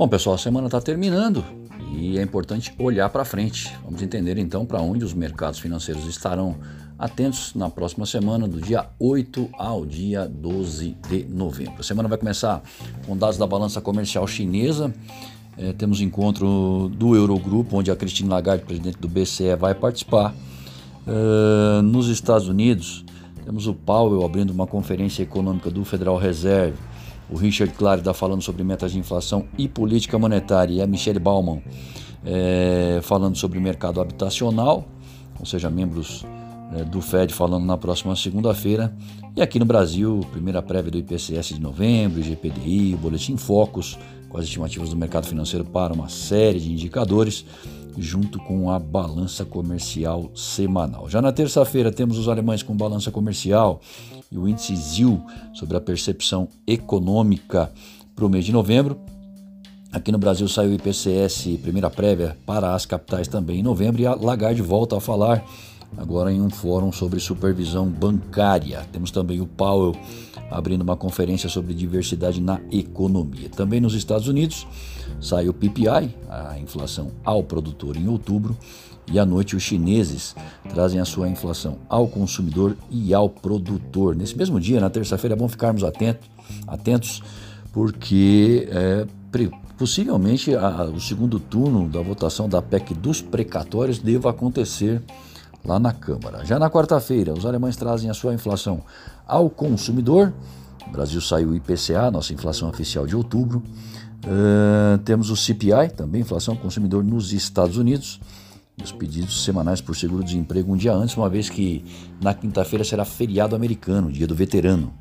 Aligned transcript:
Bom, 0.00 0.08
pessoal, 0.08 0.36
a 0.36 0.38
semana 0.38 0.66
está 0.66 0.80
terminando 0.80 1.44
e 1.92 2.18
é 2.18 2.22
importante 2.22 2.72
olhar 2.78 3.10
para 3.10 3.22
frente. 3.22 3.70
Vamos 3.84 4.00
entender 4.00 4.38
então 4.38 4.64
para 4.64 4.80
onde 4.80 5.04
os 5.04 5.12
mercados 5.12 5.58
financeiros 5.58 6.06
estarão 6.06 6.56
atentos 6.98 7.54
na 7.54 7.68
próxima 7.68 8.06
semana, 8.06 8.48
do 8.48 8.62
dia 8.62 8.86
8 8.98 9.50
ao 9.58 9.84
dia 9.84 10.26
12 10.26 10.96
de 11.06 11.24
novembro. 11.24 11.74
A 11.78 11.82
semana 11.82 12.08
vai 12.08 12.16
começar 12.16 12.62
com 13.06 13.14
dados 13.14 13.36
da 13.36 13.46
balança 13.46 13.78
comercial 13.82 14.26
chinesa. 14.26 14.90
É, 15.58 15.74
temos 15.74 16.00
encontro 16.00 16.90
do 16.96 17.14
Eurogrupo, 17.14 17.76
onde 17.76 17.90
a 17.90 17.94
Christine 17.94 18.30
Lagarde, 18.30 18.64
presidente 18.64 18.96
do 18.96 19.06
BCE, 19.06 19.54
vai 19.54 19.74
participar. 19.74 20.34
Uh, 21.06 21.82
nos 21.82 22.08
Estados 22.08 22.48
Unidos, 22.48 23.04
temos 23.44 23.66
o 23.66 23.74
Powell 23.74 24.24
abrindo 24.24 24.48
uma 24.48 24.66
conferência 24.66 25.22
econômica 25.22 25.70
do 25.70 25.84
Federal 25.84 26.16
Reserve. 26.16 26.78
O 27.32 27.36
Richard 27.36 27.72
Clark 27.74 28.00
está 28.00 28.12
falando 28.12 28.42
sobre 28.42 28.64
metas 28.64 28.92
de 28.92 28.98
inflação 28.98 29.46
e 29.56 29.68
política 29.68 30.18
monetária. 30.18 30.74
E 30.74 30.82
a 30.82 30.86
Michelle 30.86 31.18
Bauman 31.18 31.62
é, 32.24 33.00
falando 33.02 33.36
sobre 33.36 33.60
mercado 33.60 34.00
habitacional, 34.00 34.84
ou 35.38 35.46
seja, 35.46 35.70
membros 35.70 36.26
é, 36.74 36.84
do 36.84 37.00
Fed 37.00 37.32
falando 37.32 37.64
na 37.64 37.76
próxima 37.76 38.14
segunda-feira. 38.16 38.94
E 39.36 39.40
aqui 39.40 39.58
no 39.58 39.64
Brasil, 39.64 40.20
primeira 40.32 40.60
prévia 40.60 40.90
do 40.90 40.98
IPCS 40.98 41.54
de 41.54 41.60
novembro, 41.60 42.22
GPDI, 42.22 42.94
o 42.94 42.98
Boletim 42.98 43.36
Focus, 43.36 43.98
com 44.30 44.38
as 44.38 44.44
estimativas 44.44 44.88
do 44.88 44.96
mercado 44.96 45.26
financeiro 45.26 45.64
para 45.64 45.92
uma 45.92 46.08
série 46.08 46.60
de 46.60 46.72
indicadores 46.72 47.44
junto 47.98 48.38
com 48.38 48.70
a 48.70 48.78
balança 48.78 49.44
comercial 49.44 50.30
semanal. 50.34 51.10
Já 51.10 51.20
na 51.20 51.32
terça-feira 51.32 51.90
temos 51.90 52.16
os 52.16 52.28
alemães 52.28 52.62
com 52.62 52.74
balança 52.74 53.10
comercial 53.10 53.80
e 54.30 54.38
o 54.38 54.48
índice 54.48 54.76
ZIL 54.76 55.20
sobre 55.52 55.76
a 55.76 55.80
percepção 55.80 56.48
econômica 56.66 57.70
para 58.14 58.24
o 58.24 58.28
mês 58.28 58.44
de 58.44 58.52
novembro. 58.52 58.96
Aqui 59.92 60.12
no 60.12 60.18
Brasil 60.18 60.46
saiu 60.46 60.70
o 60.70 60.74
IPCS, 60.74 61.58
primeira 61.60 61.90
prévia 61.90 62.36
para 62.46 62.74
as 62.74 62.86
capitais 62.86 63.26
também 63.26 63.58
em 63.58 63.62
novembro, 63.62 64.00
e 64.00 64.06
a 64.06 64.14
Lagarde 64.14 64.62
volta 64.62 64.96
a 64.96 65.00
falar 65.00 65.44
agora 65.96 66.32
em 66.32 66.40
um 66.40 66.50
fórum 66.50 66.92
sobre 66.92 67.20
supervisão 67.20 67.86
bancária. 67.86 68.86
Temos 68.92 69.10
também 69.10 69.40
o 69.40 69.46
Powell 69.46 69.94
abrindo 70.50 70.82
uma 70.82 70.96
conferência 70.96 71.48
sobre 71.48 71.74
diversidade 71.74 72.40
na 72.40 72.60
economia. 72.72 73.48
Também 73.48 73.80
nos 73.80 73.94
Estados 73.94 74.28
Unidos 74.28 74.66
saiu 75.20 75.50
o 75.50 75.54
PPI, 75.54 76.14
a 76.28 76.58
inflação 76.58 77.10
ao 77.24 77.42
produtor 77.42 77.96
em 77.96 78.08
outubro, 78.08 78.56
e 79.10 79.18
à 79.18 79.26
noite 79.26 79.56
os 79.56 79.62
chineses 79.62 80.36
trazem 80.68 81.00
a 81.00 81.04
sua 81.04 81.28
inflação 81.28 81.78
ao 81.88 82.06
consumidor 82.06 82.76
e 82.90 83.12
ao 83.12 83.28
produtor. 83.28 84.14
Nesse 84.14 84.36
mesmo 84.36 84.60
dia, 84.60 84.80
na 84.80 84.88
terça-feira, 84.88 85.34
é 85.34 85.38
bom 85.38 85.48
ficarmos 85.48 85.82
atentos, 85.82 86.30
atentos 86.66 87.22
porque 87.72 88.68
é, 88.70 89.06
possivelmente 89.76 90.54
a, 90.54 90.84
o 90.84 91.00
segundo 91.00 91.40
turno 91.40 91.88
da 91.88 92.00
votação 92.00 92.48
da 92.48 92.60
PEC 92.62 92.94
dos 92.94 93.20
precatórios 93.20 93.98
deva 93.98 94.30
acontecer 94.30 95.02
lá 95.64 95.78
na 95.78 95.92
Câmara. 95.92 96.44
Já 96.44 96.58
na 96.58 96.70
quarta-feira, 96.70 97.32
os 97.32 97.46
alemães 97.46 97.76
trazem 97.76 98.10
a 98.10 98.14
sua 98.14 98.34
inflação 98.34 98.82
ao 99.26 99.48
consumidor. 99.48 100.32
O 100.86 100.90
Brasil 100.90 101.20
saiu 101.20 101.50
o 101.50 101.54
IPCA, 101.54 102.10
nossa 102.10 102.32
inflação 102.32 102.68
oficial 102.68 103.06
de 103.06 103.14
outubro. 103.14 103.62
Uh, 104.24 104.98
temos 104.98 105.30
o 105.30 105.36
CPI, 105.36 105.90
também 105.96 106.20
inflação 106.20 106.54
ao 106.54 106.60
consumidor 106.60 107.04
nos 107.04 107.32
Estados 107.32 107.76
Unidos. 107.76 108.20
Os 108.82 108.92
pedidos 108.92 109.44
semanais 109.44 109.80
por 109.80 109.94
seguro-desemprego 109.94 110.72
um 110.72 110.76
dia 110.76 110.92
antes, 110.92 111.16
uma 111.16 111.28
vez 111.28 111.50
que 111.50 111.84
na 112.20 112.32
quinta-feira 112.32 112.84
será 112.84 113.04
feriado 113.04 113.54
americano, 113.54 114.10
dia 114.10 114.26
do 114.26 114.34
veterano. 114.34 114.92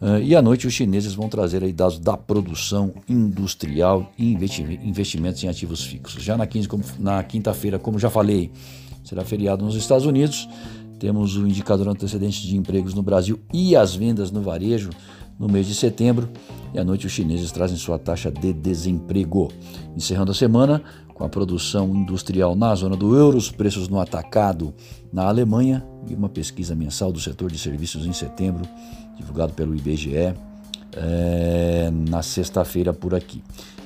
Uh, 0.00 0.18
e 0.20 0.34
à 0.34 0.42
noite 0.42 0.66
os 0.66 0.74
chineses 0.74 1.14
vão 1.14 1.28
trazer 1.28 1.62
aí 1.62 1.72
dados 1.72 1.98
da 1.98 2.16
produção 2.16 2.92
industrial 3.08 4.12
e 4.18 4.32
investimentos 4.32 5.42
em 5.44 5.48
ativos 5.48 5.84
fixos. 5.84 6.22
Já 6.22 6.36
na, 6.36 6.48
na 6.98 7.22
quinta-feira, 7.22 7.78
como 7.78 7.98
já 8.00 8.10
falei, 8.10 8.50
será 9.04 9.24
feriado 9.24 9.64
nos 9.64 9.74
Estados 9.74 10.06
Unidos. 10.06 10.48
Temos 10.98 11.36
o 11.36 11.46
indicador 11.46 11.88
antecedente 11.88 12.46
de 12.46 12.56
empregos 12.56 12.94
no 12.94 13.02
Brasil 13.02 13.38
e 13.52 13.74
as 13.74 13.94
vendas 13.94 14.30
no 14.30 14.40
varejo 14.40 14.90
no 15.38 15.48
mês 15.48 15.66
de 15.66 15.74
setembro. 15.74 16.28
E 16.72 16.78
à 16.78 16.84
noite 16.84 17.06
os 17.06 17.12
chineses 17.12 17.50
trazem 17.50 17.76
sua 17.76 17.98
taxa 17.98 18.30
de 18.30 18.52
desemprego. 18.52 19.50
Encerrando 19.96 20.30
a 20.30 20.34
semana 20.34 20.82
com 21.14 21.24
a 21.24 21.28
produção 21.28 21.94
industrial 21.94 22.54
na 22.54 22.74
zona 22.74 22.96
do 22.96 23.16
euro, 23.16 23.36
os 23.36 23.50
preços 23.50 23.88
no 23.88 24.00
atacado 24.00 24.72
na 25.12 25.26
Alemanha 25.26 25.84
e 26.08 26.14
uma 26.14 26.28
pesquisa 26.28 26.74
mensal 26.74 27.12
do 27.12 27.20
setor 27.20 27.50
de 27.50 27.58
serviços 27.58 28.06
em 28.06 28.12
setembro, 28.12 28.62
divulgado 29.16 29.52
pelo 29.52 29.74
IBGE 29.74 30.34
é, 30.96 31.90
na 32.08 32.22
sexta-feira 32.22 32.92
por 32.92 33.14
aqui. 33.14 33.42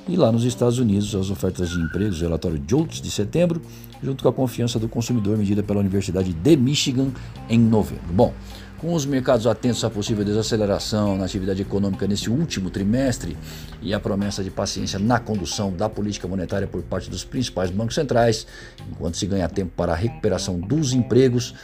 E 0.09 0.17
lá 0.17 0.31
nos 0.31 0.45
Estados 0.45 0.79
Unidos, 0.79 1.15
as 1.17 1.31
ofertas 1.31 1.71
de 1.71 1.81
empregos, 1.81 2.21
relatório 2.21 2.63
JOLTS 2.65 3.01
de 3.01 3.11
setembro, 3.11 3.61
junto 4.03 4.23
com 4.23 4.29
a 4.29 4.33
confiança 4.33 4.79
do 4.79 4.89
consumidor 4.89 5.37
medida 5.37 5.63
pela 5.65 5.81
Universidade 5.81 6.33
de 6.33 6.57
Michigan 6.57 7.11
em 7.49 7.59
novembro. 7.59 8.13
Bom, 8.13 8.33
com 8.79 8.93
os 8.93 9.05
mercados 9.05 9.47
atentos 9.47 9.83
à 9.83 9.91
possível 9.91 10.25
desaceleração 10.25 11.17
na 11.17 11.25
atividade 11.25 11.63
econômica 11.63 12.07
nesse 12.07 12.31
último 12.31 12.71
trimestre 12.71 13.37
e 13.83 13.93
a 13.95 13.99
promessa 13.99 14.45
de 14.45 14.51
paciência 14.51 14.99
na 14.99 15.19
condução 15.19 15.73
da 15.73 15.89
política 15.89 16.29
monetária 16.29 16.69
por 16.69 16.83
parte 16.83 17.11
dos 17.11 17.25
principais 17.25 17.71
bancos 17.71 17.95
centrais, 17.95 18.47
enquanto 18.91 19.17
se 19.17 19.27
ganha 19.27 19.49
tempo 19.49 19.73
para 19.75 19.93
a 19.93 19.97
recuperação 19.97 20.61
dos 20.61 20.93
empregos, 20.93 21.55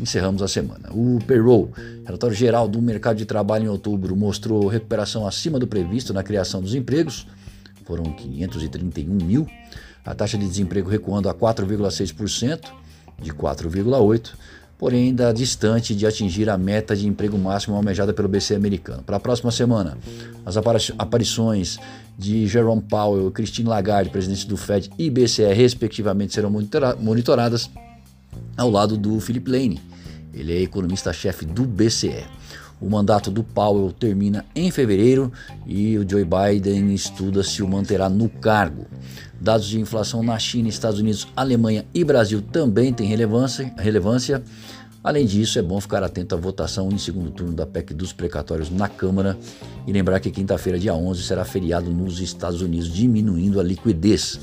encerramos 0.00 0.42
a 0.42 0.48
semana. 0.48 0.88
O 0.90 1.18
payroll, 1.26 1.70
relatório 2.04 2.34
geral 2.34 2.66
do 2.66 2.80
mercado 2.80 3.16
de 3.16 3.26
trabalho 3.26 3.64
em 3.64 3.68
outubro, 3.68 4.16
mostrou 4.16 4.66
recuperação 4.66 5.26
acima 5.26 5.58
do 5.58 5.66
previsto 5.66 6.12
na 6.12 6.22
criação 6.22 6.60
dos 6.60 6.74
empregos, 6.74 7.26
foram 7.84 8.04
531 8.04 9.14
mil 9.14 9.46
a 10.04 10.14
taxa 10.14 10.38
de 10.38 10.46
desemprego 10.46 10.88
recuando 10.88 11.28
a 11.28 11.34
4,6%, 11.34 12.60
de 13.20 13.32
4,8%, 13.32 14.30
porém 14.78 15.08
ainda 15.08 15.32
distante 15.32 15.94
de 15.94 16.06
atingir 16.06 16.48
a 16.48 16.56
meta 16.56 16.96
de 16.96 17.06
emprego 17.06 17.36
máximo 17.36 17.76
almejada 17.76 18.14
pelo 18.14 18.28
BC 18.28 18.54
americano. 18.54 19.02
Para 19.02 19.18
a 19.18 19.20
próxima 19.20 19.50
semana, 19.50 19.98
as 20.44 20.56
aparições 20.98 21.78
de 22.18 22.46
Jerome 22.46 22.80
Powell, 22.80 23.30
Christine 23.30 23.68
Lagarde, 23.68 24.08
presidente 24.08 24.46
do 24.46 24.56
Fed 24.56 24.90
e 24.98 25.10
BCE, 25.10 25.52
respectivamente, 25.52 26.32
serão 26.32 26.50
monitoradas 26.98 27.70
ao 28.56 28.70
lado 28.70 28.96
do 28.96 29.20
Philip 29.20 29.50
Lane. 29.50 29.89
Ele 30.32 30.52
é 30.52 30.62
economista-chefe 30.62 31.44
do 31.44 31.64
BCE. 31.64 32.24
O 32.80 32.88
mandato 32.88 33.30
do 33.30 33.44
Powell 33.44 33.92
termina 33.92 34.46
em 34.54 34.70
fevereiro 34.70 35.30
e 35.66 35.98
o 35.98 36.08
Joe 36.08 36.24
Biden 36.24 36.94
estuda 36.94 37.42
se 37.42 37.62
o 37.62 37.68
manterá 37.68 38.08
no 38.08 38.28
cargo. 38.28 38.86
Dados 39.38 39.66
de 39.66 39.78
inflação 39.78 40.22
na 40.22 40.38
China, 40.38 40.68
Estados 40.68 40.98
Unidos, 40.98 41.28
Alemanha 41.36 41.84
e 41.92 42.02
Brasil 42.02 42.40
também 42.40 42.92
têm 42.92 43.06
relevância. 43.06 43.70
relevância. 43.76 44.42
Além 45.02 45.26
disso, 45.26 45.58
é 45.58 45.62
bom 45.62 45.80
ficar 45.80 46.02
atento 46.02 46.34
à 46.34 46.38
votação 46.38 46.90
em 46.90 46.98
segundo 46.98 47.30
turno 47.30 47.54
da 47.54 47.66
PEC 47.66 47.94
dos 47.94 48.12
precatórios 48.12 48.70
na 48.70 48.86
Câmara 48.86 49.36
e 49.86 49.92
lembrar 49.92 50.20
que 50.20 50.30
quinta-feira, 50.30 50.78
dia 50.78 50.94
11, 50.94 51.22
será 51.22 51.42
feriado 51.44 51.90
nos 51.90 52.20
Estados 52.20 52.60
Unidos, 52.60 52.92
diminuindo 52.92 53.58
a 53.58 53.62
liquidez. 53.62 54.38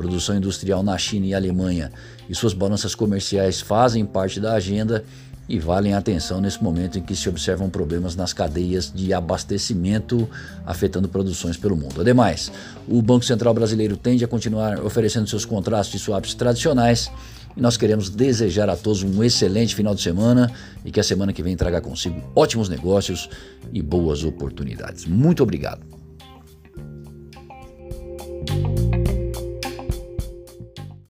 Produção 0.00 0.34
industrial 0.34 0.82
na 0.82 0.96
China 0.96 1.26
e 1.26 1.34
Alemanha 1.34 1.92
e 2.26 2.34
suas 2.34 2.54
balanças 2.54 2.94
comerciais 2.94 3.60
fazem 3.60 4.06
parte 4.06 4.40
da 4.40 4.54
agenda 4.54 5.04
e 5.46 5.58
valem 5.58 5.92
atenção 5.92 6.40
nesse 6.40 6.64
momento 6.64 6.98
em 6.98 7.02
que 7.02 7.14
se 7.14 7.28
observam 7.28 7.68
problemas 7.68 8.16
nas 8.16 8.32
cadeias 8.32 8.90
de 8.90 9.12
abastecimento 9.12 10.26
afetando 10.64 11.06
produções 11.06 11.58
pelo 11.58 11.76
mundo. 11.76 12.00
Ademais, 12.00 12.50
o 12.88 13.02
Banco 13.02 13.26
Central 13.26 13.52
Brasileiro 13.52 13.94
tende 13.94 14.24
a 14.24 14.28
continuar 14.28 14.82
oferecendo 14.82 15.28
seus 15.28 15.44
contratos 15.44 15.90
de 15.90 15.98
swaps 15.98 16.32
tradicionais 16.32 17.12
e 17.54 17.60
nós 17.60 17.76
queremos 17.76 18.08
desejar 18.08 18.70
a 18.70 18.76
todos 18.76 19.02
um 19.02 19.22
excelente 19.22 19.74
final 19.74 19.94
de 19.94 20.00
semana 20.00 20.50
e 20.82 20.90
que 20.90 20.98
a 20.98 21.04
semana 21.04 21.30
que 21.30 21.42
vem 21.42 21.58
traga 21.58 21.78
consigo 21.78 22.22
ótimos 22.34 22.70
negócios 22.70 23.28
e 23.70 23.82
boas 23.82 24.24
oportunidades. 24.24 25.04
Muito 25.04 25.42
obrigado. 25.42 25.99